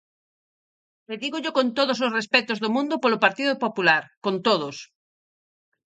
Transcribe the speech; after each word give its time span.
E 1.11 1.15
dígollo 1.23 1.51
con 1.57 1.67
todos 1.77 1.97
os 2.05 2.13
respectos 2.17 2.61
do 2.63 2.73
mundo 2.75 2.95
polo 3.03 3.21
Partido 3.25 3.53
Popular, 3.65 4.03
con 4.25 4.35
todos. 4.47 4.75